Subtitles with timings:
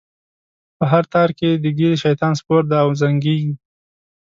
[0.77, 3.53] په هر تار کی یې د ږیری؛ شیطان سپور دی او زنګیږی